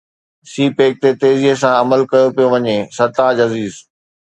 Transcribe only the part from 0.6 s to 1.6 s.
pack تي تيزي